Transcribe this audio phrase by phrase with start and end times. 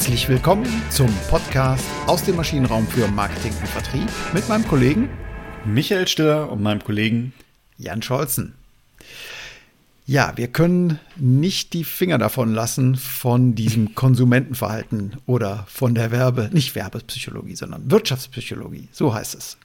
[0.00, 5.10] Herzlich willkommen zum Podcast aus dem Maschinenraum für Marketing und Vertrieb mit meinem Kollegen
[5.66, 7.34] Michael Stiller und meinem Kollegen
[7.76, 8.54] Jan Scholzen.
[10.06, 16.48] Ja, wir können nicht die Finger davon lassen von diesem Konsumentenverhalten oder von der Werbe,
[16.50, 18.88] nicht Werbepsychologie, sondern Wirtschaftspsychologie.
[18.92, 19.58] So heißt es.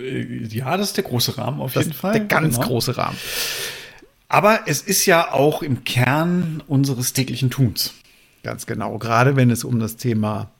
[0.00, 2.14] Äh, ja, das ist der große Rahmen auf das jeden Fall.
[2.14, 2.66] Der ganz genau.
[2.66, 3.16] große Rahmen.
[4.28, 7.94] Aber es ist ja auch im Kern unseres täglichen Tuns.
[8.42, 10.50] Ganz genau, gerade wenn es um das Thema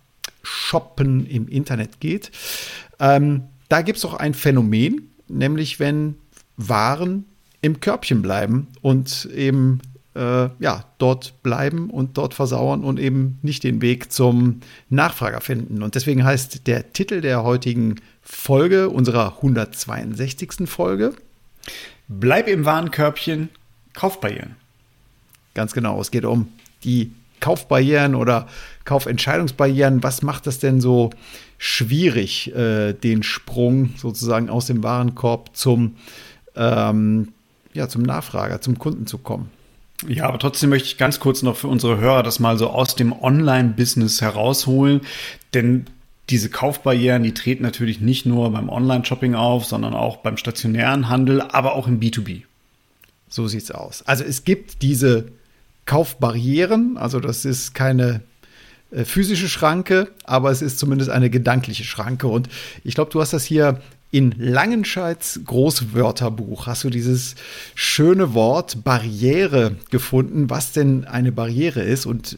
[0.43, 2.31] Shoppen im Internet geht.
[2.99, 6.17] Ähm, da gibt es auch ein Phänomen, nämlich wenn
[6.57, 7.25] Waren
[7.63, 9.81] im Körbchen bleiben und eben
[10.15, 15.83] äh, ja, dort bleiben und dort versauern und eben nicht den Weg zum Nachfrager finden.
[15.83, 20.69] Und deswegen heißt der Titel der heutigen Folge, unserer 162.
[20.69, 21.15] Folge,
[22.09, 23.51] Bleib im Warenkörbchen,
[23.95, 24.57] Kaufbarrieren.
[25.55, 26.49] Ganz genau, es geht um
[26.83, 28.47] die Kaufbarrieren oder
[28.85, 30.03] Kaufentscheidungsbarrieren.
[30.03, 31.11] Was macht das denn so
[31.59, 35.97] schwierig, äh, den Sprung sozusagen aus dem Warenkorb zum,
[36.57, 37.29] ähm,
[37.73, 39.51] ja, zum Nachfrager, zum Kunden zu kommen?
[40.09, 42.95] Ja, aber trotzdem möchte ich ganz kurz noch für unsere Hörer das mal so aus
[42.95, 45.03] dem Online-Business herausholen,
[45.53, 45.87] denn
[46.31, 51.43] diese Kaufbarrieren, die treten natürlich nicht nur beim Online-Shopping auf, sondern auch beim stationären Handel,
[51.43, 52.43] aber auch im B2B.
[53.29, 54.03] So sieht's aus.
[54.03, 55.27] Also es gibt diese
[55.87, 58.23] Kaufbarrieren, also das ist keine
[58.91, 62.27] äh, physische Schranke, aber es ist zumindest eine gedankliche Schranke.
[62.27, 62.49] Und
[62.85, 63.81] ich glaube, du hast das hier
[64.13, 67.37] in Langenscheids Großwörterbuch hast du dieses
[67.77, 72.07] schöne Wort Barriere gefunden, was denn eine Barriere ist.
[72.07, 72.37] Und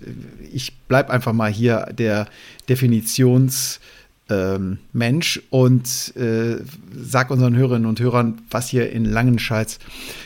[0.52, 2.28] ich bleibe einfach mal hier der
[2.68, 3.80] Definitionsmensch
[4.30, 4.78] ähm,
[5.50, 6.56] und äh,
[6.94, 9.78] sag unseren Hörerinnen und Hörern, was hier in Langenscheids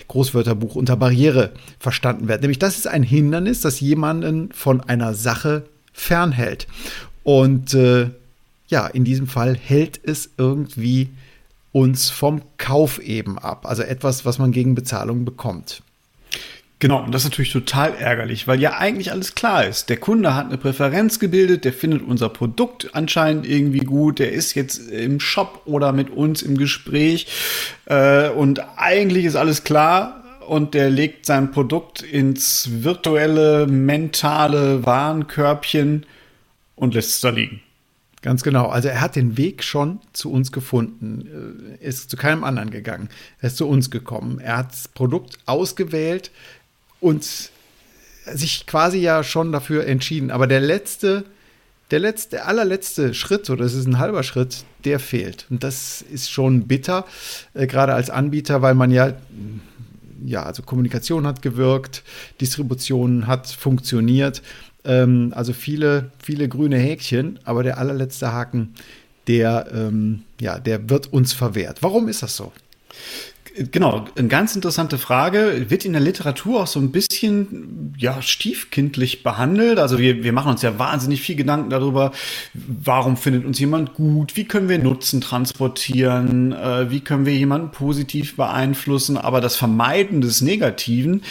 [0.08, 2.42] Großwörterbuch unter Barriere verstanden wird.
[2.42, 6.66] Nämlich, das ist ein Hindernis, das jemanden von einer Sache fernhält.
[7.24, 8.10] Und äh,
[8.68, 11.10] ja, in diesem Fall hält es irgendwie
[11.72, 13.66] uns vom Kauf eben ab.
[13.66, 15.82] Also etwas, was man gegen Bezahlung bekommt.
[16.78, 19.88] Genau, und das ist natürlich total ärgerlich, weil ja eigentlich alles klar ist.
[19.88, 24.54] Der Kunde hat eine Präferenz gebildet, der findet unser Produkt anscheinend irgendwie gut, der ist
[24.54, 27.28] jetzt im Shop oder mit uns im Gespräch
[27.86, 36.04] äh, und eigentlich ist alles klar und der legt sein Produkt ins virtuelle, mentale Warenkörbchen
[36.74, 37.62] und lässt es da liegen.
[38.20, 38.66] Ganz genau.
[38.66, 43.08] Also er hat den Weg schon zu uns gefunden, äh, ist zu keinem anderen gegangen.
[43.40, 44.40] Er ist zu uns gekommen.
[44.40, 46.30] Er hat das Produkt ausgewählt
[47.00, 47.50] und
[48.26, 50.30] sich quasi ja schon dafür entschieden.
[50.30, 51.24] Aber der letzte,
[51.90, 55.46] der letzte, der allerletzte Schritt, oder es ist ein halber Schritt, der fehlt.
[55.50, 57.04] Und das ist schon bitter,
[57.54, 59.14] äh, gerade als Anbieter, weil man ja
[60.24, 62.02] ja, also Kommunikation hat gewirkt,
[62.40, 64.42] Distribution hat funktioniert
[64.86, 68.74] ähm, also viele, viele grüne Häkchen, aber der allerletzte Haken,
[69.26, 71.82] der, ähm, ja, der wird uns verwehrt.
[71.82, 72.52] Warum ist das so?
[73.58, 75.66] Genau, eine ganz interessante Frage.
[75.70, 79.78] Wird in der Literatur auch so ein bisschen ja, stiefkindlich behandelt.
[79.78, 82.12] Also wir, wir machen uns ja wahnsinnig viel Gedanken darüber,
[82.52, 87.70] warum findet uns jemand gut, wie können wir Nutzen transportieren, äh, wie können wir jemanden
[87.70, 89.16] positiv beeinflussen.
[89.16, 91.22] Aber das Vermeiden des Negativen,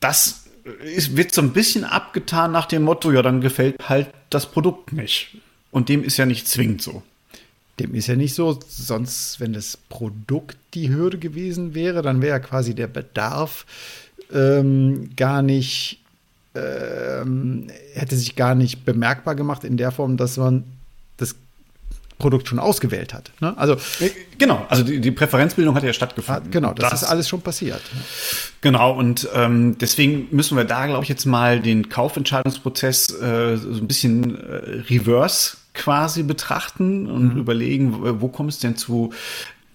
[0.00, 0.44] das
[0.84, 4.92] ist, wird so ein bisschen abgetan nach dem Motto, ja, dann gefällt halt das Produkt
[4.92, 5.38] nicht.
[5.70, 7.02] Und dem ist ja nicht zwingend so.
[7.80, 12.38] Dem ist ja nicht so, sonst, wenn das Produkt die Hürde gewesen wäre, dann wäre
[12.38, 13.66] ja quasi der Bedarf
[14.32, 16.00] ähm, gar nicht,
[16.54, 20.64] ähm, hätte sich gar nicht bemerkbar gemacht in der Form, dass man
[21.16, 21.34] das
[22.18, 23.30] Produkt schon ausgewählt hat.
[23.40, 23.56] Ne?
[23.56, 26.46] Also äh, genau, also die, die, Präferenzbildung hat ja stattgefunden.
[26.46, 27.80] Hat, genau, das, das, ist alles schon passiert.
[28.60, 33.68] Genau, und ähm, deswegen müssen wir da, glaube ich, jetzt mal den Kaufentscheidungsprozess äh, so
[33.68, 37.40] ein bisschen äh, reverse quasi betrachten und mhm.
[37.40, 39.12] überlegen, wo kommt es denn zu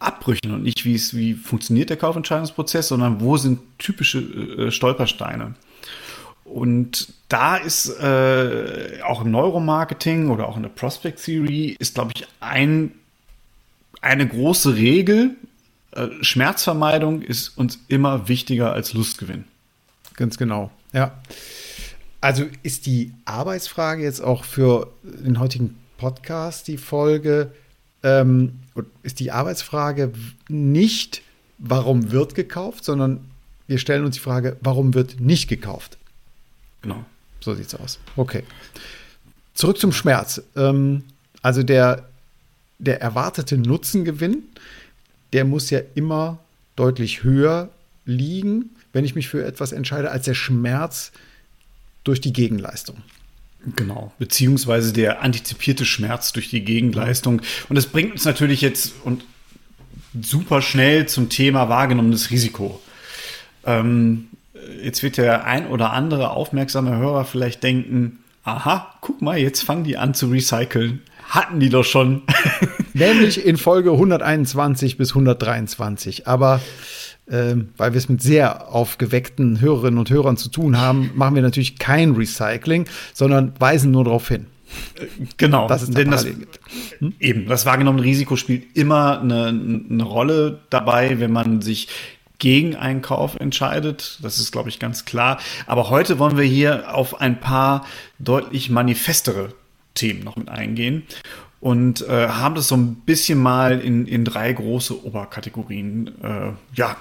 [0.04, 5.56] Abbrüchen und nicht, wie es, wie funktioniert der Kaufentscheidungsprozess, sondern wo sind typische äh, Stolpersteine.
[6.44, 12.12] Und da ist äh, auch im Neuromarketing oder auch in der Prospect Theory ist, glaube
[12.16, 12.92] ich, ein,
[14.02, 15.32] eine große Regel.
[15.92, 19.46] Äh, Schmerzvermeidung ist uns immer wichtiger als Lustgewinn.
[20.16, 21.18] Ganz genau, ja.
[22.20, 27.52] Also ist die Arbeitsfrage jetzt auch für den heutigen Podcast die Folge,
[28.04, 28.60] ähm,
[29.02, 30.12] ist die Arbeitsfrage
[30.50, 31.22] nicht,
[31.58, 33.26] warum wird gekauft, sondern
[33.68, 35.98] wir stellen uns die Frage, warum wird nicht gekauft?
[36.82, 37.06] Genau.
[37.40, 38.00] So sieht's aus.
[38.16, 38.44] Okay.
[39.54, 40.42] Zurück zum Schmerz.
[40.56, 41.04] Ähm,
[41.42, 42.08] also der,
[42.80, 44.44] der erwartete Nutzengewinn,
[45.32, 46.40] der muss ja immer
[46.76, 47.70] deutlich höher
[48.06, 51.12] liegen, wenn ich mich für etwas entscheide, als der Schmerz
[52.04, 52.98] durch die Gegenleistung.
[53.76, 57.42] Genau, beziehungsweise der antizipierte Schmerz durch die Gegenleistung.
[57.70, 59.24] Und das bringt uns natürlich jetzt und
[60.22, 62.82] super schnell zum Thema wahrgenommenes Risiko.
[63.66, 64.28] Ähm,
[64.84, 69.86] jetzt wird der ein oder andere aufmerksame Hörer vielleicht denken, aha, guck mal, jetzt fangen
[69.86, 71.02] die an zu recyceln.
[71.30, 72.24] Hatten die doch schon.
[72.94, 76.28] Nämlich in Folge 121 bis 123.
[76.28, 76.62] Aber
[77.26, 81.78] weil wir es mit sehr aufgeweckten Hörerinnen und Hörern zu tun haben, machen wir natürlich
[81.80, 84.48] kein Recycling, sondern weisen nur darauf hin.
[85.38, 87.14] Genau, dass es denn das, hm?
[87.20, 91.88] eben, das wahrgenommene Risiko spielt immer eine, eine Rolle dabei, wenn man sich
[92.40, 94.20] gegen einen Kauf entscheidet.
[94.22, 95.40] Das ist, glaube ich, ganz klar.
[95.66, 97.86] Aber heute wollen wir hier auf ein paar
[98.20, 99.54] deutlich manifestere
[99.94, 101.04] Themen noch mit eingehen
[101.60, 106.98] und äh, haben das so ein bisschen mal in, in drei große Oberkategorien äh, ja,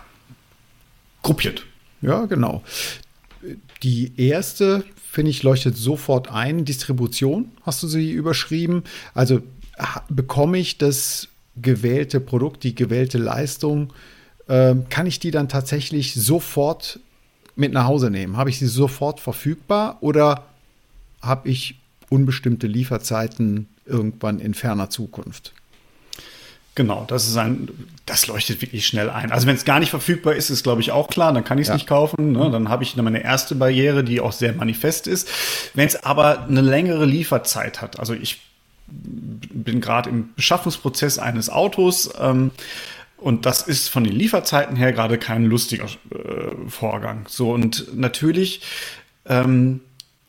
[1.23, 1.65] gruppiert.
[2.01, 2.63] Ja, genau.
[3.83, 6.65] Die erste, finde ich, leuchtet sofort ein.
[6.65, 8.85] Distribution, hast du sie überschrieben.
[9.15, 9.41] Also
[10.09, 13.93] bekomme ich das gewählte Produkt, die gewählte Leistung,
[14.49, 17.01] äh, kann ich die dann tatsächlich sofort
[17.57, 18.37] mit nach Hause nehmen?
[18.37, 20.47] Habe ich sie sofort verfügbar oder
[21.21, 21.79] habe ich
[22.09, 25.53] unbestimmte Lieferzeiten irgendwann in ferner Zukunft?
[26.75, 27.69] Genau, das ist ein,
[28.07, 29.31] das leuchtet wirklich schnell ein.
[29.31, 31.63] Also wenn es gar nicht verfügbar ist, ist glaube ich auch klar, dann kann ich
[31.63, 31.75] es ja.
[31.75, 32.33] nicht kaufen.
[32.33, 32.51] Ne?
[32.51, 35.29] Dann habe ich meine erste Barriere, die auch sehr manifest ist.
[35.75, 38.41] Wenn es aber eine längere Lieferzeit hat, also ich
[38.87, 42.51] bin gerade im Beschaffungsprozess eines Autos ähm,
[43.19, 47.27] und das ist von den Lieferzeiten her gerade kein lustiger äh, Vorgang.
[47.29, 48.63] So und natürlich
[49.27, 49.81] ähm,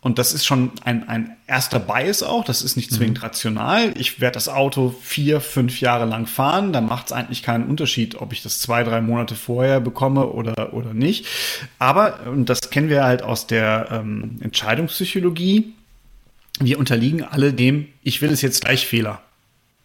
[0.03, 2.43] und das ist schon ein, ein erster Bias auch.
[2.43, 2.95] Das ist nicht mhm.
[2.95, 3.23] zwingend mhm.
[3.23, 3.93] rational.
[3.97, 6.73] Ich werde das Auto vier, fünf Jahre lang fahren.
[6.73, 10.73] Da macht es eigentlich keinen Unterschied, ob ich das zwei, drei Monate vorher bekomme oder,
[10.73, 11.25] oder nicht.
[11.79, 15.73] Aber, und das kennen wir halt aus der ähm, Entscheidungspsychologie,
[16.59, 19.21] wir unterliegen alle dem, ich will es jetzt gleich Fehler.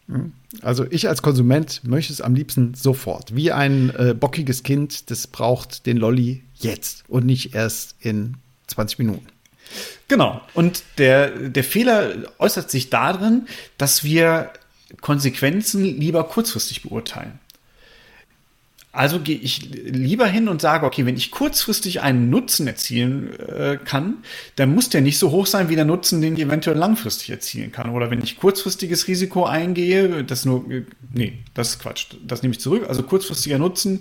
[0.08, 0.32] Mhm.
[0.62, 3.36] Also ich als Konsument möchte es am liebsten sofort.
[3.36, 8.98] Wie ein äh, bockiges Kind, das braucht den Lolli jetzt und nicht erst in 20
[8.98, 9.26] Minuten.
[10.08, 10.40] Genau.
[10.54, 14.52] Und der, der Fehler äußert sich darin, dass wir
[15.00, 17.38] Konsequenzen lieber kurzfristig beurteilen.
[18.90, 23.78] Also gehe ich lieber hin und sage, okay, wenn ich kurzfristig einen Nutzen erzielen äh,
[23.84, 24.24] kann,
[24.56, 27.70] dann muss der nicht so hoch sein wie der Nutzen, den ich eventuell langfristig erzielen
[27.70, 27.90] kann.
[27.90, 30.64] Oder wenn ich kurzfristiges Risiko eingehe, das nur,
[31.12, 32.86] nee, das ist Quatsch, das nehme ich zurück.
[32.88, 34.00] Also kurzfristiger Nutzen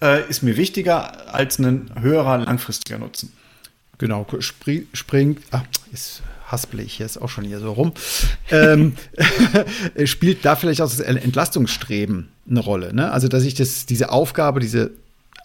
[0.00, 3.32] äh, ist mir wichtiger als ein höherer langfristiger Nutzen.
[3.98, 5.62] Genau, springt, ah,
[5.92, 6.22] ist
[6.52, 7.92] haspel ich jetzt auch schon hier so rum,
[8.50, 8.92] ähm,
[10.04, 12.94] spielt da vielleicht auch das Entlastungsstreben eine Rolle.
[12.94, 13.10] Ne?
[13.10, 14.92] Also, dass ich das, diese Aufgabe, diese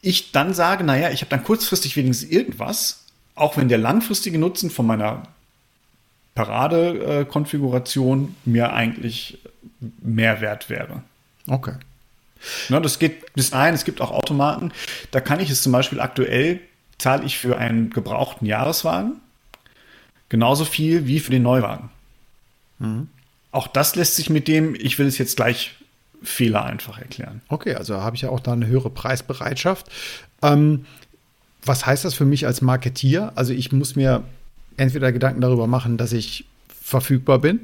[0.00, 4.70] ich dann sage, naja, ich habe dann kurzfristig wenigstens irgendwas, auch wenn der langfristige Nutzen
[4.70, 5.22] von meiner
[6.34, 9.38] Parade-Konfiguration mir eigentlich
[10.02, 11.02] mehr wert wäre.
[11.46, 11.74] Okay.
[12.68, 14.72] Na, das geht bis dahin, es gibt auch Automaten,
[15.12, 16.60] da kann ich es zum Beispiel aktuell,
[16.98, 19.20] zahle ich für einen gebrauchten Jahreswagen
[20.32, 21.90] Genauso viel wie für den Neuwagen.
[22.78, 23.08] Mhm.
[23.50, 25.74] Auch das lässt sich mit dem, ich will es jetzt gleich
[26.22, 27.42] Fehler einfach erklären.
[27.48, 29.88] Okay, also habe ich ja auch da eine höhere Preisbereitschaft.
[30.40, 30.86] Ähm,
[31.62, 33.32] was heißt das für mich als Marketier?
[33.34, 34.24] Also ich muss mir
[34.78, 36.46] entweder Gedanken darüber machen, dass ich
[36.82, 37.60] verfügbar bin,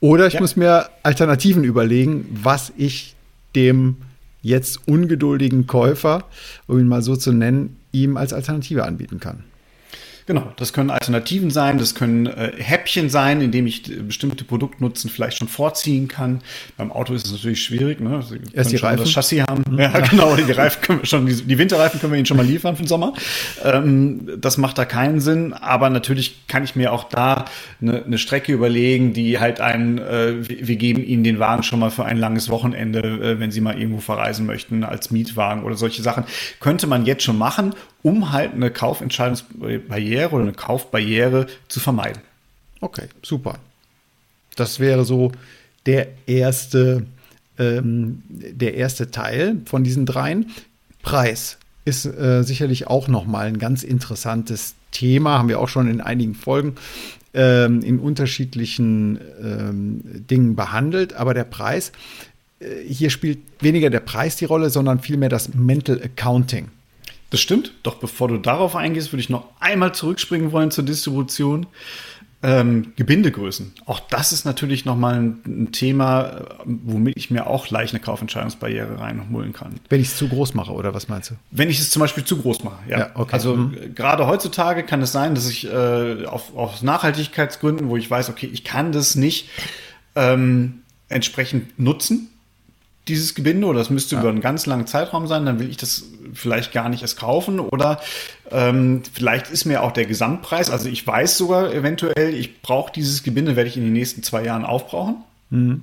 [0.00, 0.40] oder ich ja.
[0.40, 3.14] muss mir Alternativen überlegen, was ich
[3.54, 3.98] dem
[4.40, 6.24] jetzt ungeduldigen Käufer,
[6.66, 9.44] um ihn mal so zu nennen, ihm als Alternative anbieten kann.
[10.26, 15.08] Genau, das können Alternativen sein, das können äh, Häppchen sein, indem ich äh, bestimmte Produktnutzen
[15.08, 16.40] vielleicht schon vorziehen kann.
[16.76, 18.20] Beim Auto ist es natürlich schwierig, ne?
[18.22, 19.04] Sie Erst die Reifen.
[19.04, 19.62] das Chassis haben.
[19.70, 19.78] Mhm.
[19.78, 22.44] Ja, genau, die Reifen können wir schon, die, die, Winterreifen können wir Ihnen schon mal
[22.44, 23.14] liefern für den Sommer.
[23.62, 27.44] Ähm, das macht da keinen Sinn, aber natürlich kann ich mir auch da
[27.80, 31.90] eine, eine Strecke überlegen, die halt einen, äh, wir geben Ihnen den Wagen schon mal
[31.90, 36.02] für ein langes Wochenende, äh, wenn Sie mal irgendwo verreisen möchten, als Mietwagen oder solche
[36.02, 36.24] Sachen.
[36.58, 37.74] Könnte man jetzt schon machen
[38.06, 42.22] um halt eine Kaufentscheidungsbarriere oder eine Kaufbarriere zu vermeiden.
[42.80, 43.58] Okay, super.
[44.54, 45.32] Das wäre so
[45.86, 47.04] der erste,
[47.58, 50.52] ähm, der erste Teil von diesen dreien.
[51.02, 56.00] Preis ist äh, sicherlich auch nochmal ein ganz interessantes Thema, haben wir auch schon in
[56.00, 56.76] einigen Folgen
[57.34, 61.14] ähm, in unterschiedlichen ähm, Dingen behandelt.
[61.14, 61.90] Aber der Preis,
[62.60, 66.68] äh, hier spielt weniger der Preis die Rolle, sondern vielmehr das Mental Accounting.
[67.30, 67.72] Das stimmt.
[67.82, 71.66] Doch bevor du darauf eingehst, würde ich noch einmal zurückspringen wollen zur Distribution.
[72.42, 73.72] Ähm, Gebindegrößen.
[73.86, 79.00] Auch das ist natürlich nochmal ein, ein Thema, womit ich mir auch leicht eine Kaufentscheidungsbarriere
[79.00, 79.80] reinholen kann.
[79.88, 81.34] Wenn ich es zu groß mache, oder was meinst du?
[81.50, 82.98] Wenn ich es zum Beispiel zu groß mache, ja.
[82.98, 83.32] ja okay.
[83.32, 83.94] Also mhm.
[83.94, 88.50] gerade heutzutage kann es sein, dass ich äh, auf, auf Nachhaltigkeitsgründen, wo ich weiß, okay,
[88.52, 89.48] ich kann das nicht
[90.14, 92.28] ähm, entsprechend nutzen,
[93.08, 94.20] dieses Gebinde oder das müsste ja.
[94.20, 97.60] über einen ganz langen Zeitraum sein, dann will ich das vielleicht gar nicht erst kaufen
[97.60, 98.00] oder
[98.50, 103.22] ähm, vielleicht ist mir auch der Gesamtpreis, also ich weiß sogar eventuell, ich brauche dieses
[103.22, 105.16] Gebinde, werde ich in den nächsten zwei Jahren aufbrauchen.
[105.50, 105.82] Mhm.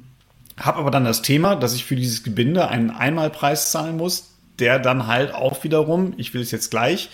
[0.60, 4.80] Habe aber dann das Thema, dass ich für dieses Gebinde einen Einmalpreis zahlen muss, der
[4.80, 7.10] dann halt auch wiederum, ich will es jetzt gleich,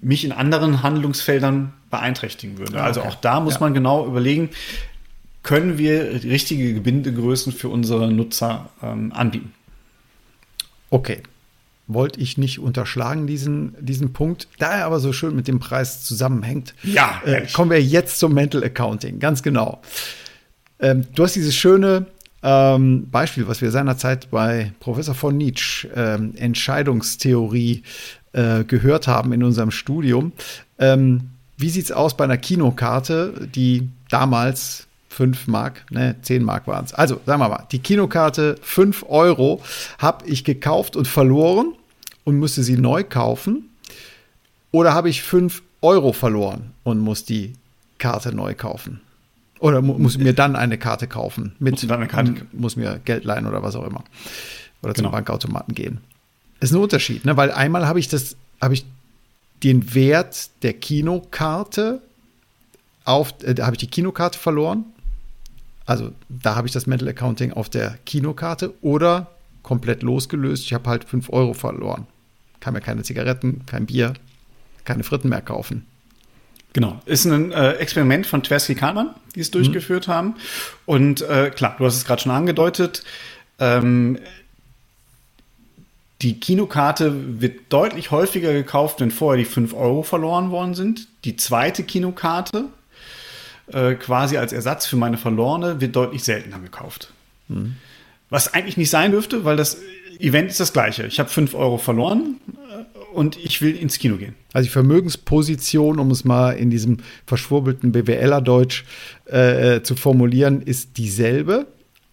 [0.00, 2.80] mich in anderen Handlungsfeldern beeinträchtigen würde.
[2.80, 3.08] Ah, also okay.
[3.08, 3.60] Also auch da muss ja.
[3.60, 4.50] man genau überlegen,
[5.42, 9.52] können wir richtige Gebindegrößen für unsere Nutzer ähm, anbieten.
[10.90, 11.22] Okay.
[11.86, 14.48] Wollte ich nicht unterschlagen, diesen, diesen Punkt.
[14.58, 18.32] Da er aber so schön mit dem Preis zusammenhängt, ja, äh, kommen wir jetzt zum
[18.32, 19.18] Mental Accounting.
[19.18, 19.80] Ganz genau.
[20.78, 22.06] Ähm, du hast dieses schöne
[22.42, 27.82] ähm, Beispiel, was wir seinerzeit bei Professor von Nietzsche ähm, Entscheidungstheorie
[28.32, 30.32] äh, gehört haben in unserem Studium.
[30.78, 36.66] Ähm, wie sieht es aus bei einer Kinokarte, die damals 5 Mark, ne, 10 Mark
[36.66, 36.94] waren es.
[36.94, 39.60] Also, sagen wir mal, die Kinokarte 5 Euro
[39.98, 41.74] habe ich gekauft und verloren
[42.24, 43.68] und musste sie neu kaufen.
[44.70, 47.54] Oder habe ich 5 Euro verloren und muss die
[47.98, 49.00] Karte neu kaufen?
[49.58, 51.56] Oder mu muss mir dann eine Karte kaufen?
[51.58, 52.46] Mit, muss, dann eine Karte?
[52.52, 54.04] muss mir Geld leihen oder was auch immer.
[54.82, 55.16] Oder zum genau.
[55.16, 55.98] Bankautomaten gehen.
[56.60, 57.36] Ist ein Unterschied, ne?
[57.36, 58.86] weil einmal habe ich das, habe ich
[59.64, 62.00] den Wert der Kinokarte
[63.04, 64.84] auf, äh, da habe ich die Kinokarte verloren
[65.90, 69.32] also da habe ich das Mental Accounting auf der Kinokarte oder
[69.64, 70.62] komplett losgelöst.
[70.62, 72.06] Ich habe halt 5 Euro verloren.
[72.60, 74.14] Kann mir keine Zigaretten, kein Bier,
[74.84, 75.84] keine Fritten mehr kaufen.
[76.74, 79.54] Genau, ist ein äh, Experiment von Tversky Kahlmann, die es mhm.
[79.54, 80.12] durchgeführt mhm.
[80.12, 80.34] haben.
[80.86, 83.02] Und äh, klar, du hast es gerade schon angedeutet.
[83.58, 84.20] Ähm,
[86.22, 91.08] die Kinokarte wird deutlich häufiger gekauft, wenn vorher die 5 Euro verloren worden sind.
[91.24, 92.66] Die zweite Kinokarte
[93.72, 97.12] äh, quasi als Ersatz für meine verlorene wird deutlich seltener gekauft.
[97.48, 97.76] Mhm.
[98.28, 99.78] Was eigentlich nicht sein dürfte, weil das
[100.18, 101.06] Event ist das gleiche.
[101.06, 104.34] Ich habe 5 Euro verloren äh, und ich will ins Kino gehen.
[104.52, 108.84] Also die Vermögensposition, um es mal in diesem verschwurbelten BWLer-Deutsch
[109.26, 111.66] äh, zu formulieren, ist dieselbe.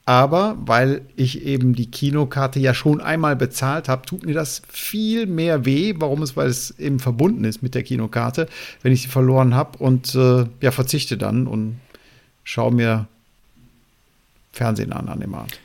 [0.08, 5.26] Aber weil ich eben die Kinokarte ja schon einmal bezahlt habe, tut mir das viel
[5.26, 5.96] mehr weh.
[5.98, 6.38] Warum ist?
[6.38, 8.48] Weil es eben verbunden ist mit der Kinokarte,
[8.84, 11.82] wenn ich sie verloren habe und äh, ja, verzichte dann und
[12.46, 13.08] schaue mir
[14.54, 15.60] Fernsehen an an dem Abend.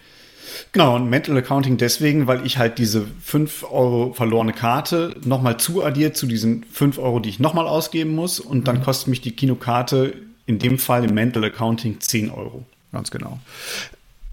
[0.73, 6.17] Genau, und Mental Accounting deswegen, weil ich halt diese 5 Euro verlorene Karte nochmal zuaddiert
[6.17, 8.41] zu diesen 5 Euro, die ich nochmal ausgeben muss.
[8.41, 8.83] Und dann mhm.
[8.83, 10.15] kostet mich die Kinokarte
[10.47, 12.67] in dem Fall im Mental Accounting 10 Euro.
[12.91, 13.39] Ganz genau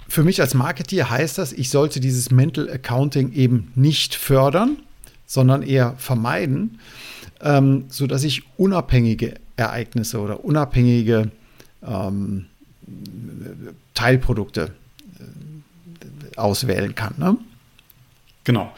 [0.10, 4.78] für mich als Marketeer heißt das, ich sollte dieses Mental Accounting eben nicht fördern,
[5.26, 6.80] sondern eher vermeiden,
[7.42, 11.30] ähm, sodass ich unabhängige Ereignisse oder unabhängige
[11.86, 12.48] ähm,
[13.94, 14.72] Teilprodukte
[15.20, 17.14] äh, auswählen kann.
[17.18, 17.38] Ne?
[18.44, 18.74] Genau.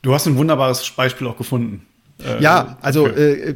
[0.00, 1.86] Du hast ein wunderbares Beispiel auch gefunden.
[2.24, 3.54] Äh, ja, also äh,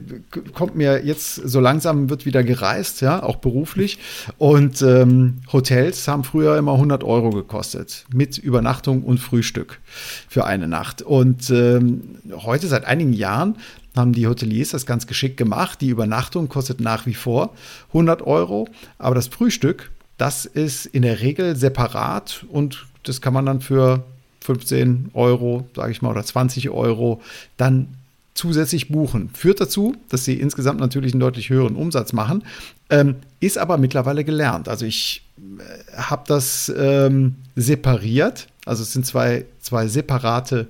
[0.52, 3.98] kommt mir jetzt so langsam wird wieder gereist, ja, auch beruflich.
[4.38, 9.80] Und ähm, Hotels haben früher immer 100 Euro gekostet mit Übernachtung und Frühstück
[10.28, 11.02] für eine Nacht.
[11.02, 13.56] Und ähm, heute seit einigen Jahren
[13.96, 15.80] haben die Hoteliers das ganz geschickt gemacht.
[15.80, 17.54] Die Übernachtung kostet nach wie vor
[17.88, 18.68] 100 Euro,
[18.98, 24.04] aber das Frühstück, das ist in der Regel separat und das kann man dann für
[24.40, 27.20] 15 Euro, sage ich mal, oder 20 Euro
[27.56, 27.88] dann
[28.34, 29.30] zusätzlich buchen.
[29.32, 32.42] Führt dazu, dass sie insgesamt natürlich einen deutlich höheren Umsatz machen,
[32.90, 34.68] ähm, ist aber mittlerweile gelernt.
[34.68, 38.48] Also ich äh, habe das ähm, separiert.
[38.66, 40.66] Also es sind zwei, zwei separate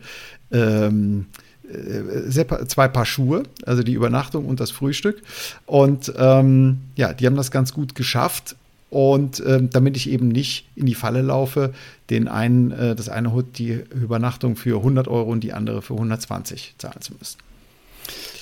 [0.53, 1.27] ähm,
[1.67, 5.23] äh, zwei Paar Schuhe, also die Übernachtung und das Frühstück.
[5.65, 8.57] Und ähm, ja, die haben das ganz gut geschafft.
[8.91, 11.73] Und ähm, damit ich eben nicht in die Falle laufe,
[12.11, 15.95] den einen, äh, das eine Hut die Übernachtung für 100 Euro und die andere für
[15.95, 17.39] 120 zahlen zu müssen.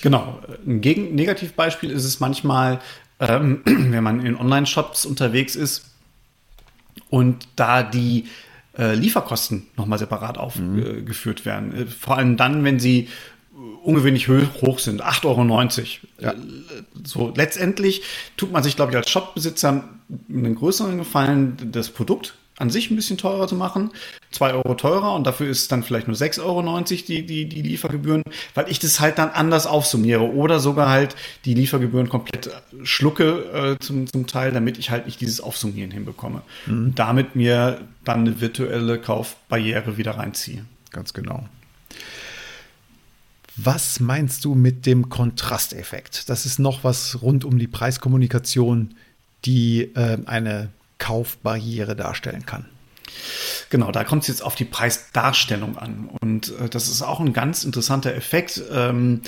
[0.02, 0.40] Genau.
[0.66, 2.81] Ein Gegen Negativbeispiel ist es manchmal,
[3.21, 5.85] ähm, wenn man in Online-Shops unterwegs ist
[7.11, 8.26] und da die
[8.76, 11.45] äh, Lieferkosten nochmal separat aufgeführt mhm.
[11.45, 11.75] werden.
[11.75, 13.09] Äh, vor allem dann, wenn sie
[13.83, 15.42] ungewöhnlich hoch sind, 8,90 Euro.
[16.21, 16.33] Ja.
[16.33, 16.37] Äh,
[17.04, 18.02] so, letztendlich
[18.37, 19.88] tut man sich, glaube ich, als Shopbesitzer
[20.28, 23.90] einen größeren Gefallen, das Produkt an sich ein bisschen teurer zu machen,
[24.30, 28.23] 2 Euro teurer und dafür ist dann vielleicht nur 6,90 Euro die, die, die Liefergebühren,
[28.54, 32.50] weil ich das halt dann anders aufsummiere oder sogar halt die Liefergebühren komplett
[32.82, 36.42] schlucke äh, zum, zum Teil, damit ich halt nicht dieses Aufsummieren hinbekomme.
[36.66, 36.94] Mhm.
[36.94, 40.64] damit mir dann eine virtuelle Kaufbarriere wieder reinziehe.
[40.90, 41.49] Ganz genau.
[43.56, 46.28] Was meinst du mit dem Kontrasteffekt?
[46.28, 48.94] Das ist noch was rund um die Preiskommunikation,
[49.44, 50.71] die äh, eine
[51.02, 52.66] Kaufbarriere darstellen kann.
[53.71, 56.11] Genau, da kommt es jetzt auf die Preisdarstellung an.
[56.21, 58.62] Und äh, das ist auch ein ganz interessanter Effekt.
[58.73, 59.23] Ähm,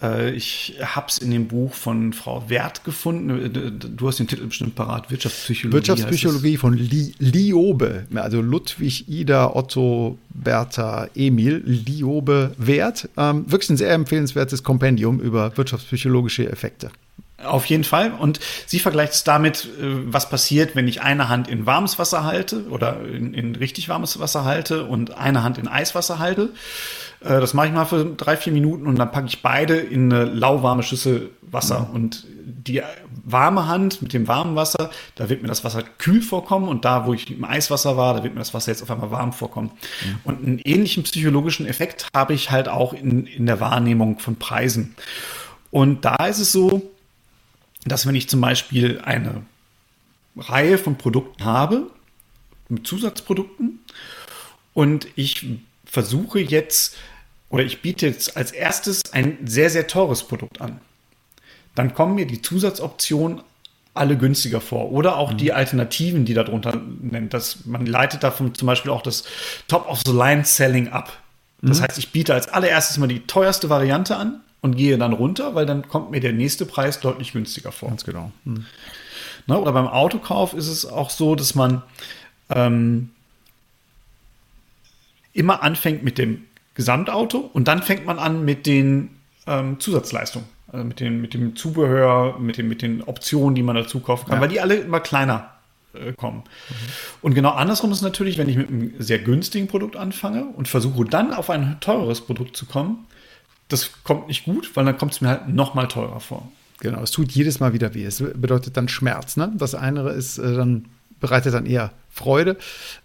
[0.00, 3.30] äh, ich habe es in dem Buch von Frau Wert gefunden.
[3.30, 5.10] Äh, du hast den Titel bestimmt parat.
[5.10, 5.76] Wirtschaftspsychologie.
[5.76, 13.10] Wirtschaftspsychologie von Li Liobe, also Ludwig, Ida, Otto, Bertha, Emil, Liobe Wert.
[13.18, 16.90] Ähm, wirklich ein sehr empfehlenswertes Kompendium über wirtschaftspsychologische Effekte.
[17.44, 18.12] Auf jeden Fall.
[18.12, 22.24] Und sie vergleicht es damit, äh, was passiert, wenn ich eine Hand in warmes Wasser
[22.24, 26.50] halte oder in, in richtig warmes Wasser halte und eine Hand in Eiswasser halte.
[27.20, 30.12] Äh, das mache ich mal für drei, vier Minuten und dann packe ich beide in
[30.12, 31.88] eine lauwarme Schüssel Wasser.
[31.88, 31.94] Mhm.
[31.94, 32.82] Und die
[33.24, 37.06] warme Hand mit dem warmen Wasser, da wird mir das Wasser kühl vorkommen und da,
[37.06, 39.72] wo ich im Eiswasser war, da wird mir das Wasser jetzt auf einmal warm vorkommen.
[40.04, 40.18] Mhm.
[40.24, 44.94] Und einen ähnlichen psychologischen Effekt habe ich halt auch in, in der Wahrnehmung von Preisen.
[45.70, 46.90] Und da ist es so,
[47.84, 49.42] dass wenn ich zum Beispiel eine
[50.36, 51.90] Reihe von Produkten habe,
[52.68, 53.80] mit Zusatzprodukten,
[54.74, 55.46] und ich
[55.84, 56.96] versuche jetzt
[57.50, 60.80] oder ich biete jetzt als erstes ein sehr, sehr teures Produkt an,
[61.74, 63.42] dann kommen mir die Zusatzoptionen
[63.94, 64.90] alle günstiger vor.
[64.90, 65.36] Oder auch mhm.
[65.36, 67.34] die Alternativen, die darunter nennt.
[67.34, 69.24] Das, man leitet davon zum Beispiel auch das
[69.68, 71.12] Top-of-the-Line-Selling ab.
[71.60, 71.84] Das mhm.
[71.84, 75.66] heißt, ich biete als allererstes mal die teuerste Variante an und gehe dann runter, weil
[75.66, 77.90] dann kommt mir der nächste Preis deutlich günstiger vor.
[77.90, 78.32] Ganz genau.
[78.44, 78.64] Hm.
[79.46, 81.82] Na, oder beim Autokauf ist es auch so, dass man
[82.48, 83.10] ähm,
[85.32, 86.44] immer anfängt mit dem
[86.74, 89.10] Gesamtauto und dann fängt man an mit den
[89.46, 93.74] ähm, Zusatzleistungen, also mit, den, mit dem Zubehör, mit, den, mit den Optionen, die man
[93.74, 94.40] dazu kaufen kann, ja.
[94.40, 95.50] weil die alle immer kleiner
[95.92, 96.38] äh, kommen.
[96.38, 96.74] Mhm.
[97.22, 101.04] Und genau andersrum ist natürlich, wenn ich mit einem sehr günstigen Produkt anfange und versuche
[101.04, 103.06] dann auf ein teures Produkt zu kommen,
[103.72, 106.50] das kommt nicht gut, weil dann kommt es mir halt noch mal teurer vor.
[106.80, 108.04] Genau, es tut jedes Mal wieder weh.
[108.04, 109.36] Es bedeutet dann Schmerz.
[109.36, 109.52] Ne?
[109.56, 110.86] Das eine ist äh, dann
[111.20, 112.58] bereitet dann eher Freude,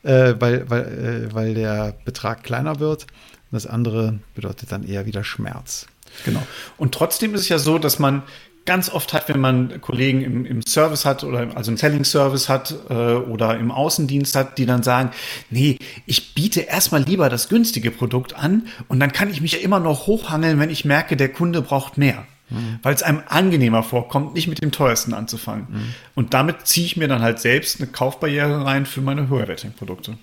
[0.03, 3.08] äh, weil, weil, äh, weil der Betrag kleiner wird.
[3.51, 5.88] Das andere bedeutet dann eher wieder Schmerz.
[6.25, 6.45] Genau.
[6.77, 8.23] Und trotzdem ist es ja so, dass man
[8.67, 12.75] ganz oft hat, wenn man Kollegen im, im Service hat oder also im Selling-Service hat
[12.89, 15.10] äh, oder im Außendienst hat, die dann sagen,
[15.49, 19.60] nee, ich biete erstmal lieber das günstige Produkt an und dann kann ich mich ja
[19.60, 22.27] immer noch hochhangeln, wenn ich merke, der Kunde braucht mehr.
[22.49, 22.80] Mhm.
[22.84, 25.67] Weil es einem angenehmer vorkommt, nicht mit dem teuersten anzufangen.
[25.69, 25.93] Mhm.
[26.15, 30.17] Und damit ziehe ich mir dann halt selbst eine Kaufbarriere rein für meine höherwertigen Produkte.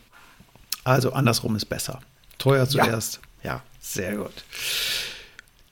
[0.84, 2.00] Also andersrum ist besser.
[2.38, 3.20] Teuer zuerst.
[3.42, 4.44] Ja, ja sehr gut.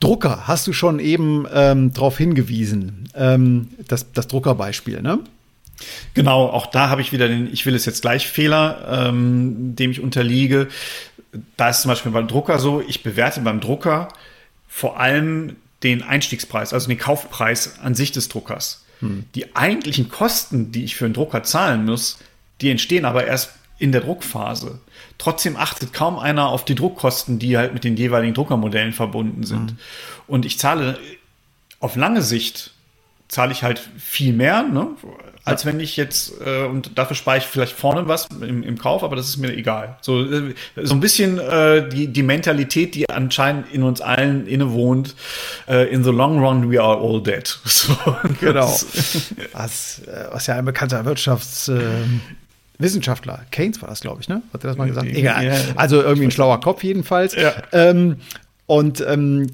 [0.03, 5.19] Drucker, hast du schon eben ähm, darauf hingewiesen, ähm, das, das Druckerbeispiel, ne?
[6.13, 9.91] Genau, auch da habe ich wieder den Ich will es jetzt gleich Fehler, ähm, dem
[9.91, 10.67] ich unterliege.
[11.57, 14.09] Da ist zum Beispiel beim Drucker so, ich bewerte beim Drucker
[14.67, 18.83] vor allem den Einstiegspreis, also den Kaufpreis an sich des Druckers.
[18.99, 19.25] Hm.
[19.35, 22.19] Die eigentlichen Kosten, die ich für einen Drucker zahlen muss,
[22.61, 24.79] die entstehen aber erst in der Druckphase.
[25.17, 29.71] Trotzdem achtet kaum einer auf die Druckkosten, die halt mit den jeweiligen Druckermodellen verbunden sind.
[29.71, 29.77] Mhm.
[30.27, 30.97] Und ich zahle
[31.79, 32.71] auf lange Sicht
[33.27, 34.89] zahle ich halt viel mehr, ne?
[35.45, 39.03] als wenn ich jetzt, äh, und dafür spare ich vielleicht vorne was im, im Kauf,
[39.03, 39.97] aber das ist mir egal.
[40.01, 45.15] So, äh, so ein bisschen äh, die, die Mentalität, die anscheinend in uns allen innewohnt,
[45.67, 47.59] äh, in the long run we are all dead.
[47.65, 47.93] So,
[48.39, 48.67] genau.
[49.51, 52.21] Was, äh, was ja ein bekannter Wirtschafts- ähm,
[52.77, 54.41] Wissenschaftler, Keynes war das, glaube ich, ne?
[54.53, 55.07] Hat er das mal gesagt?
[55.07, 55.73] Egal.
[55.75, 57.35] Also irgendwie ein schlauer Kopf jedenfalls.
[57.35, 57.53] Ja.
[57.71, 58.17] Ähm,
[58.65, 59.47] und ähm,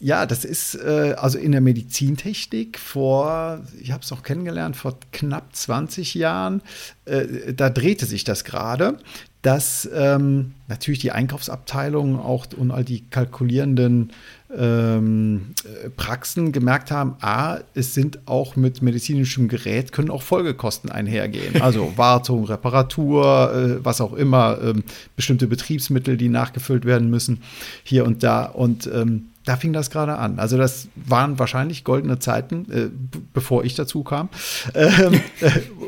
[0.00, 4.98] ja, das ist äh, also in der Medizintechnik vor, ich habe es auch kennengelernt, vor
[5.12, 6.62] knapp 20 Jahren,
[7.04, 8.98] äh, da drehte sich das gerade,
[9.42, 14.10] dass ähm, natürlich die Einkaufsabteilungen auch und all die kalkulierenden
[14.56, 15.54] ähm,
[15.96, 21.62] Praxen gemerkt haben, a, es sind auch mit medizinischem Gerät, können auch Folgekosten einhergehen.
[21.68, 24.84] Also Wartung, Reparatur, äh, was auch immer, ähm,
[25.16, 27.42] bestimmte Betriebsmittel, die nachgefüllt werden müssen,
[27.82, 28.44] hier und da.
[28.44, 30.38] Und ähm, da fing das gerade an.
[30.38, 32.88] Also das waren wahrscheinlich goldene Zeiten, äh,
[33.34, 34.28] bevor ich dazu kam,
[34.74, 35.10] äh,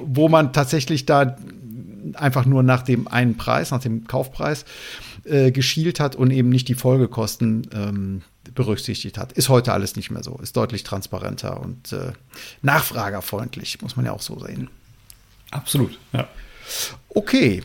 [0.04, 1.36] wo man tatsächlich da
[2.14, 4.64] einfach nur nach dem einen Preis, nach dem Kaufpreis
[5.24, 8.22] äh, geschielt hat und eben nicht die Folgekosten ähm,
[8.54, 9.32] berücksichtigt hat.
[9.32, 10.38] Ist heute alles nicht mehr so.
[10.42, 12.12] Ist deutlich transparenter und äh,
[12.62, 14.68] nachfragerfreundlich, muss man ja auch so sehen.
[15.50, 16.28] Absolut, ja.
[17.08, 17.62] Okay.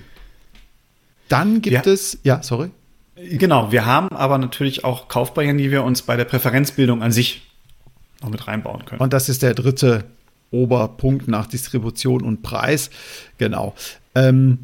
[1.27, 1.91] Dann gibt ja.
[1.91, 2.71] es, ja, sorry.
[3.15, 7.43] Genau, wir haben aber natürlich auch Kaufbarrieren, die wir uns bei der Präferenzbildung an sich
[8.21, 9.01] noch mit reinbauen können.
[9.01, 10.03] Und das ist der dritte
[10.55, 12.89] Oberpunkt nach Distribution und Preis.
[13.37, 13.75] Genau.
[14.15, 14.59] Ähm,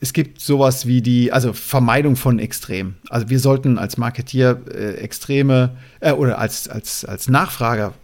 [0.00, 2.96] es gibt sowas wie die, also Vermeidung von Extremen.
[3.08, 7.94] Also wir sollten als Marketier äh, Extreme äh, oder als, als, als Nachfrager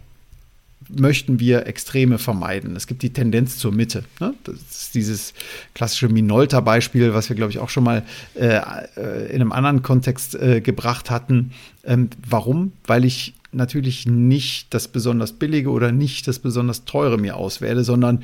[0.89, 2.75] möchten wir Extreme vermeiden.
[2.75, 4.03] Es gibt die Tendenz zur Mitte.
[4.19, 4.33] Ne?
[4.43, 5.33] Das ist dieses
[5.73, 8.03] klassische Minolta-Beispiel, was wir, glaube ich, auch schon mal
[8.35, 8.59] äh,
[8.97, 11.51] äh, in einem anderen Kontext äh, gebracht hatten.
[11.85, 12.73] Ähm, warum?
[12.85, 18.23] Weil ich natürlich nicht das besonders billige oder nicht das besonders teure mir auswähle, sondern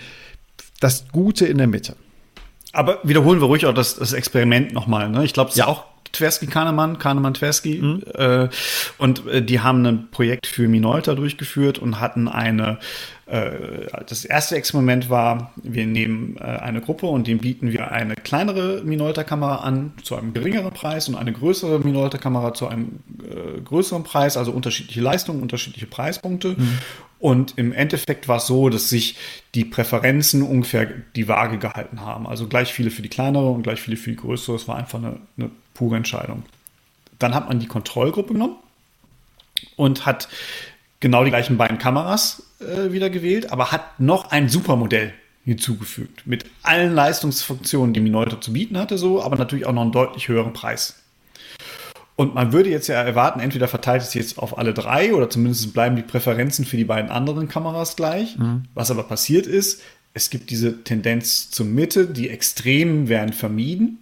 [0.79, 1.95] das Gute in der Mitte.
[2.73, 5.09] Aber wiederholen wir ruhig auch das, das Experiment nochmal.
[5.09, 5.25] Ne?
[5.25, 5.65] Ich glaube, es ja.
[5.65, 7.81] ist auch Tversky Kahnemann, Kahnemann Tversky.
[7.81, 8.03] Mhm.
[8.13, 8.49] Äh,
[8.97, 12.79] und äh, die haben ein Projekt für Minolta durchgeführt und hatten eine
[13.25, 18.81] äh, das erste Experiment war, wir nehmen eine Gruppe und dem bieten wir eine kleinere
[18.83, 22.99] Minolta-Kamera an zu einem geringeren Preis und eine größere Minolta-Kamera zu einem
[23.65, 26.55] größeren Preis, also unterschiedliche Leistungen, unterschiedliche Preispunkte.
[26.57, 26.77] Mhm.
[27.27, 29.17] Und im Endeffekt war es so, dass sich
[29.53, 32.25] die Präferenzen ungefähr die Waage gehalten haben.
[32.25, 34.55] Also gleich viele für die kleinere und gleich viele für die größere.
[34.55, 36.43] Es war einfach eine, eine pure Entscheidung.
[37.19, 38.55] Dann hat man die Kontrollgruppe genommen
[39.75, 40.29] und hat
[41.01, 45.13] genau die gleichen beiden Kameras äh, wieder gewählt, aber hat noch ein Supermodell
[45.43, 46.25] hinzugefügt.
[46.25, 50.29] Mit allen Leistungsfunktionen, die Minolta zu bieten hatte, so, aber natürlich auch noch einen deutlich
[50.29, 50.95] höheren Preis.
[52.17, 55.71] Und man würde jetzt ja erwarten, entweder verteilt es jetzt auf alle drei oder zumindest
[55.71, 58.39] bleiben die Präferenzen für die beiden anderen Kameras gleich.
[58.39, 58.63] Mhm.
[58.73, 59.81] Was aber passiert ist,
[60.15, 63.99] es gibt diese Tendenz zur Mitte, die Extremen werden vermieden.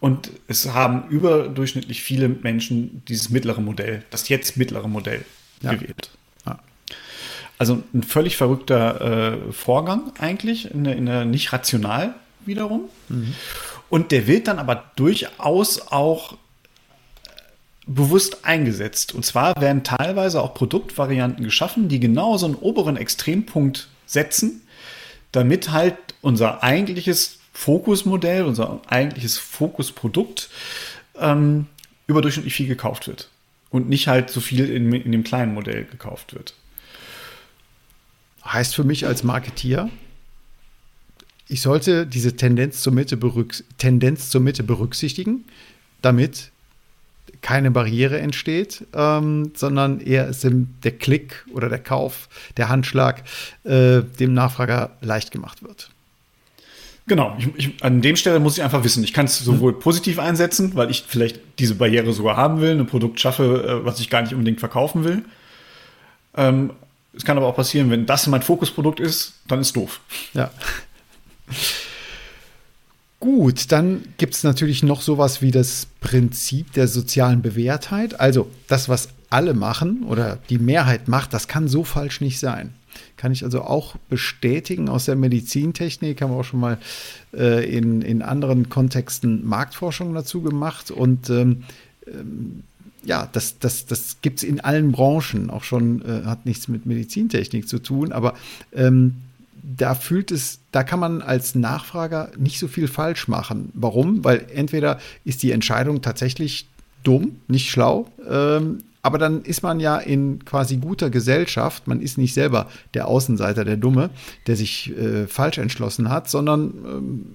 [0.00, 5.22] Und es haben überdurchschnittlich viele Menschen dieses mittlere Modell, das jetzt mittlere Modell
[5.60, 5.74] ja.
[5.74, 6.10] gewählt.
[6.46, 6.58] Ja.
[7.58, 12.14] Also ein völlig verrückter äh, Vorgang eigentlich, in der, in der nicht rational
[12.46, 12.88] wiederum.
[13.10, 13.34] Mhm.
[13.90, 16.38] Und der wird dann aber durchaus auch
[17.86, 19.14] bewusst eingesetzt.
[19.14, 24.62] Und zwar werden teilweise auch Produktvarianten geschaffen, die genau so einen oberen Extrempunkt setzen,
[25.32, 30.48] damit halt unser eigentliches Fokusmodell, unser eigentliches Fokusprodukt
[31.18, 31.66] ähm,
[32.06, 33.30] überdurchschnittlich viel gekauft wird
[33.70, 36.54] und nicht halt so viel in, in dem kleinen Modell gekauft wird.
[38.44, 39.90] Heißt für mich als Marketier,
[41.48, 43.18] ich sollte diese Tendenz zur Mitte,
[43.78, 45.44] Tendenz zur Mitte berücksichtigen,
[46.02, 46.50] damit
[47.44, 53.22] keine Barriere entsteht, ähm, sondern eher ist der Klick oder der Kauf, der Handschlag
[53.64, 55.90] äh, dem Nachfrager leicht gemacht wird.
[57.06, 59.80] Genau, ich, ich, an dem Stelle muss ich einfach wissen, ich kann es sowohl mhm.
[59.80, 64.00] positiv einsetzen, weil ich vielleicht diese Barriere sogar haben will, ein Produkt schaffe, äh, was
[64.00, 65.22] ich gar nicht unbedingt verkaufen will.
[66.38, 66.70] Ähm,
[67.12, 70.00] es kann aber auch passieren, wenn das mein Fokusprodukt ist, dann ist doof.
[70.32, 70.50] Ja.
[73.24, 78.20] Gut, dann gibt es natürlich noch sowas wie das Prinzip der sozialen Bewährtheit.
[78.20, 82.74] Also das, was alle machen oder die Mehrheit macht, das kann so falsch nicht sein.
[83.16, 86.76] Kann ich also auch bestätigen aus der Medizintechnik, haben wir auch schon mal
[87.32, 90.90] äh, in, in anderen Kontexten Marktforschung dazu gemacht.
[90.90, 91.64] Und ähm,
[92.06, 92.62] ähm,
[93.04, 96.84] ja, das, das, das gibt es in allen Branchen, auch schon, äh, hat nichts mit
[96.84, 98.34] Medizintechnik zu tun, aber
[98.74, 99.14] ähm,
[99.62, 103.70] da fühlt es, da kann man als Nachfrager nicht so viel falsch machen.
[103.74, 104.24] Warum?
[104.24, 106.66] Weil entweder ist die Entscheidung tatsächlich
[107.04, 111.86] dumm, nicht schlau, ähm, aber dann ist man ja in quasi guter Gesellschaft.
[111.86, 114.10] Man ist nicht selber der Außenseiter, der Dumme,
[114.48, 117.26] der sich äh, falsch entschlossen hat, sondern ähm,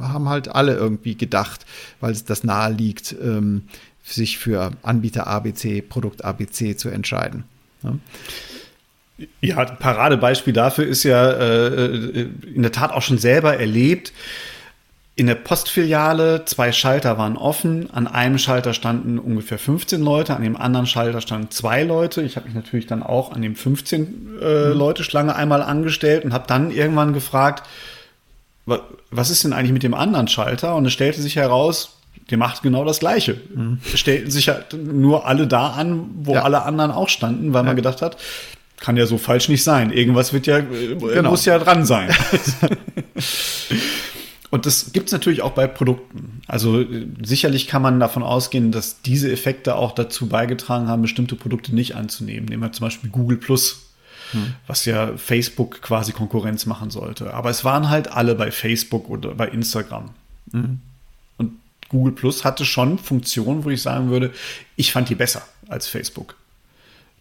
[0.00, 1.66] haben halt alle irgendwie gedacht,
[2.00, 3.64] weil es das nahe liegt, ähm,
[4.04, 7.44] sich für Anbieter ABC, Produkt ABC zu entscheiden.
[7.82, 7.96] Ja.
[9.40, 14.12] Ja, Paradebeispiel dafür ist ja äh, äh, in der Tat auch schon selber erlebt.
[15.16, 17.90] in der Postfiliale, zwei Schalter waren offen.
[17.92, 22.22] An einem Schalter standen ungefähr 15 Leute, an dem anderen Schalter standen zwei Leute.
[22.22, 24.78] Ich habe mich natürlich dann auch an dem 15 äh, mhm.
[24.78, 27.66] Leute Schlange einmal angestellt und habe dann irgendwann gefragt,
[29.10, 30.74] was ist denn eigentlich mit dem anderen Schalter?
[30.76, 31.96] Und es stellte sich heraus,
[32.30, 33.40] der macht genau das Gleiche.
[33.54, 33.80] Mhm.
[33.94, 36.42] Stellten sich ja nur alle da an, wo ja.
[36.42, 37.66] alle anderen auch standen, weil ja.
[37.66, 38.16] man gedacht hat,
[38.80, 39.92] kann ja so falsch nicht sein.
[39.92, 41.30] Irgendwas wird ja, äh, genau.
[41.30, 42.10] muss ja dran sein.
[44.50, 46.42] Und das gibt es natürlich auch bei Produkten.
[46.48, 46.84] Also
[47.22, 51.94] sicherlich kann man davon ausgehen, dass diese Effekte auch dazu beigetragen haben, bestimmte Produkte nicht
[51.94, 52.46] anzunehmen.
[52.48, 53.92] Nehmen wir zum Beispiel Google Plus,
[54.32, 54.54] hm.
[54.66, 57.32] was ja Facebook quasi Konkurrenz machen sollte.
[57.32, 60.10] Aber es waren halt alle bei Facebook oder bei Instagram.
[60.50, 60.80] Hm.
[61.36, 61.52] Und
[61.88, 64.32] Google Plus hatte schon Funktionen, wo ich sagen würde,
[64.74, 66.34] ich fand die besser als Facebook.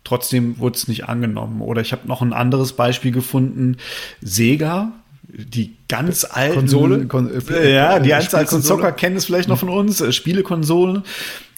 [0.04, 1.62] Trotzdem wurde es nicht angenommen.
[1.62, 3.78] Oder ich habe noch ein anderes Beispiel gefunden.
[4.22, 4.94] Sega
[5.32, 9.60] die ganz alten Konsole, Kon äh, ja, die ganz alten Zocker kennen es vielleicht noch
[9.60, 11.04] von uns, äh, Spielekonsolen.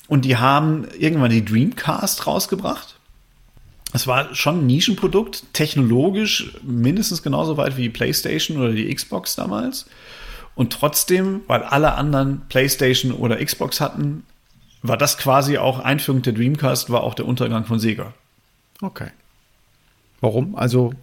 [0.08, 2.99] Und die haben irgendwann die Dreamcast rausgebracht.
[3.93, 9.36] Es war schon ein Nischenprodukt, technologisch mindestens genauso weit wie die PlayStation oder die Xbox
[9.36, 9.86] damals.
[10.56, 14.23] Und trotzdem, weil alle anderen PlayStation oder Xbox hatten,
[14.82, 18.13] war das quasi auch Einführung der Dreamcast, war auch der Untergang von Sega.
[18.82, 19.10] Okay.
[20.22, 20.56] Warum?
[20.56, 20.94] Also,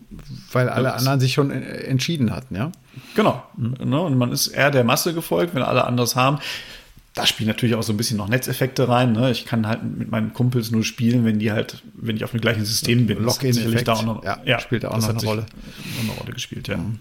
[0.52, 2.70] weil alle anderen sich schon entschieden hatten, ja?
[3.16, 3.42] Genau.
[3.56, 3.92] Mhm.
[3.92, 6.38] Und man ist eher der Masse gefolgt, wenn alle anders haben.
[7.14, 9.12] Da spielen natürlich auch so ein bisschen noch Netzeffekte rein.
[9.12, 9.32] Ne?
[9.32, 12.40] Ich kann halt mit meinen Kumpels nur spielen, wenn die halt, wenn ich auf dem
[12.40, 13.20] gleichen System bin.
[13.20, 13.88] Lock-in-Effekt.
[13.88, 15.46] Ja, ja, spielt da auch noch eine Rolle.
[16.00, 16.76] Eine Rolle gespielt, ja.
[16.76, 17.00] Mhm.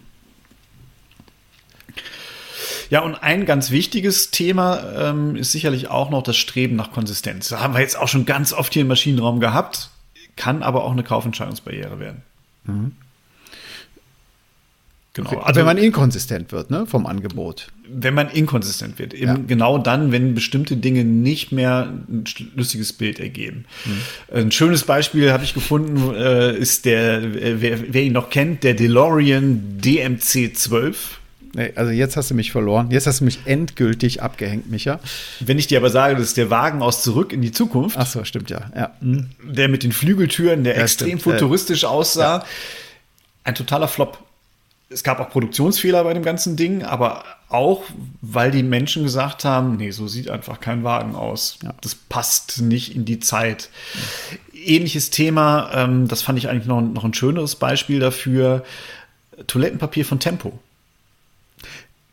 [2.90, 7.50] Ja, und ein ganz wichtiges Thema ähm, ist sicherlich auch noch das Streben nach Konsistenz.
[7.50, 9.92] Da haben wir jetzt auch schon ganz oft hier im Maschinenraum gehabt
[10.38, 12.22] kann aber auch eine Kaufentscheidungsbarriere werden.
[12.64, 12.94] Mhm.
[15.18, 15.40] Genau.
[15.40, 17.70] Also wenn man inkonsistent wird, ne, vom Angebot.
[17.90, 19.40] Wenn man inkonsistent wird, eben ja.
[19.48, 23.66] genau dann, wenn bestimmte Dinge nicht mehr ein schlüssiges Bild ergeben.
[23.86, 24.38] Mhm.
[24.38, 28.76] Ein schönes Beispiel habe ich gefunden, äh, ist der, wer, wer, ihn noch kennt, der
[28.76, 31.20] DeLorean DMC 12.
[31.58, 32.92] Nee, also jetzt hast du mich verloren.
[32.92, 35.00] Jetzt hast du mich endgültig abgehängt, Micha.
[35.40, 37.98] Wenn ich dir aber sage, das ist der Wagen aus Zurück in die Zukunft.
[37.98, 38.70] Ach so, stimmt ja.
[38.76, 38.92] ja.
[39.02, 39.32] Mhm.
[39.42, 41.24] Der mit den Flügeltüren, der ja, extrem stimmt.
[41.24, 42.38] futuristisch aussah.
[42.38, 42.46] Ja.
[43.44, 44.20] Ein totaler Flop.
[44.90, 47.86] Es gab auch Produktionsfehler bei dem ganzen Ding, aber auch,
[48.22, 51.58] weil die Menschen gesagt haben, nee, so sieht einfach kein Wagen aus.
[51.64, 51.74] Ja.
[51.82, 53.72] Das passt nicht in die Zeit.
[54.54, 58.64] Ähnliches Thema, ähm, das fand ich eigentlich noch, noch ein schöneres Beispiel dafür.
[59.48, 60.60] Toilettenpapier von Tempo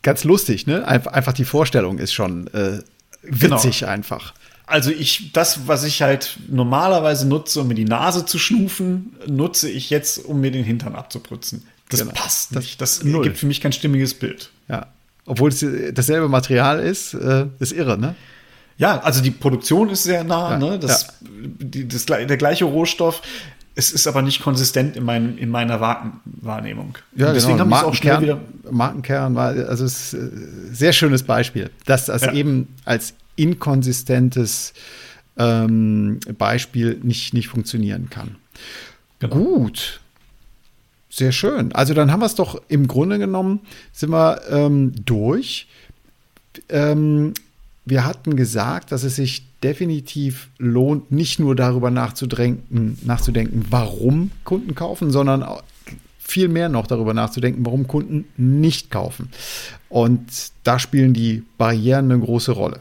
[0.05, 0.87] ganz lustig, ne?
[0.87, 2.79] Einfach die Vorstellung ist schon äh,
[3.23, 3.91] witzig genau.
[3.91, 4.35] einfach.
[4.67, 9.69] Also ich, das, was ich halt normalerweise nutze, um mir die Nase zu schnufen, nutze
[9.69, 11.67] ich jetzt, um mir den Hintern abzuputzen.
[11.91, 12.13] Das genau.
[12.13, 12.81] passt nicht.
[12.81, 14.51] Das, das gibt für mich kein stimmiges Bild.
[14.69, 14.87] Ja.
[15.27, 18.15] Obwohl es dasselbe Material ist, äh, ist irre, ne?
[18.77, 20.79] Ja, also die Produktion ist sehr nah, ja, ne?
[20.79, 21.29] Das, ja.
[21.61, 23.23] die, das, der gleiche Rohstoff.
[23.77, 26.97] Es ist aber nicht konsistent in, mein, in meiner Wahrnehmung.
[27.17, 27.77] Ja, Und deswegen genau.
[27.77, 28.41] haben auch schnell wieder.
[28.71, 32.33] Markenkern war, also es ist ein sehr schönes Beispiel, dass das ja.
[32.33, 34.75] eben als inkonsistentes
[35.37, 38.37] ähm, Beispiel nicht, nicht funktionieren kann.
[39.19, 39.35] Genau.
[39.35, 40.01] Gut.
[41.11, 41.73] Sehr schön.
[41.73, 43.61] Also dann haben wir es doch im Grunde genommen,
[43.93, 45.69] sind wir ähm, durch.
[46.69, 47.35] Ähm,
[47.85, 54.75] wir hatten gesagt, dass es sich definitiv lohnt, nicht nur darüber nachzudenken, nachzudenken, warum Kunden
[54.75, 55.45] kaufen, sondern
[56.19, 59.31] viel mehr noch darüber nachzudenken, warum Kunden nicht kaufen.
[59.89, 62.81] Und da spielen die Barrieren eine große Rolle.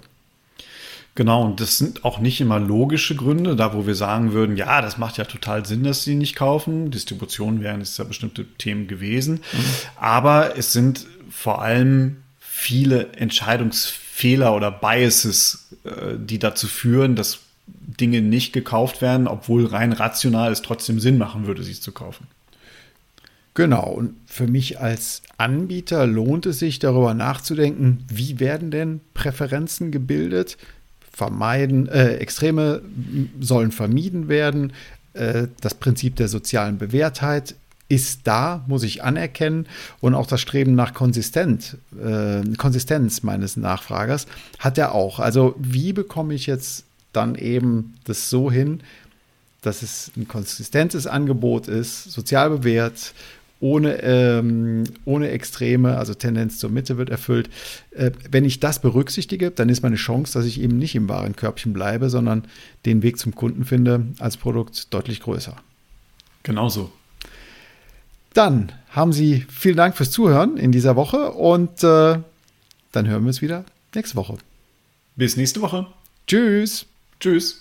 [1.16, 4.82] Genau, und das sind auch nicht immer logische Gründe, da wo wir sagen würden, ja,
[4.82, 6.90] das macht ja total Sinn, dass sie nicht kaufen.
[6.90, 9.36] Distribution wären es ja bestimmte Themen gewesen.
[9.36, 9.66] Mhm.
[9.96, 13.12] Aber es sind vor allem viele
[14.14, 20.52] Entscheidungsfehler oder Biases, äh, die dazu führen, dass Dinge nicht gekauft werden, obwohl rein rational
[20.52, 22.28] es trotzdem Sinn machen würde, sie zu kaufen.
[23.56, 29.92] Genau, und für mich als Anbieter lohnt es sich darüber nachzudenken, wie werden denn Präferenzen
[29.92, 30.58] gebildet?
[31.12, 32.82] Vermeiden, äh, Extreme
[33.40, 34.74] sollen vermieden werden.
[35.14, 37.54] Äh, das Prinzip der sozialen Bewährtheit
[37.94, 39.68] ist da, muss ich anerkennen.
[40.02, 44.28] Und auch das Streben nach Konsistent, äh, Konsistenz meines Nachfragers
[44.60, 45.20] hat er auch.
[45.20, 48.82] Also wie bekomme ich jetzt dann eben das so hin,
[49.62, 53.14] dass es ein konsistentes Angebot ist, sozial bewährt,
[53.60, 57.50] ohne, ähm, ohne Extreme, also Tendenz zur Mitte wird erfüllt.
[57.92, 61.72] Äh, wenn ich das berücksichtige, dann ist meine Chance, dass ich eben nicht im Warenkörbchen
[61.72, 62.44] bleibe, sondern
[62.86, 65.56] den Weg zum Kunden finde, als Produkt deutlich größer.
[66.44, 66.92] Genauso.
[68.34, 72.20] Dann haben Sie vielen Dank fürs Zuhören in dieser Woche und äh,
[72.92, 73.66] dann hören wir uns wieder
[73.96, 74.38] nächste Woche.
[75.16, 75.88] Bis nächste Woche.
[76.28, 76.86] Tschüss.
[77.20, 77.60] Tschüss.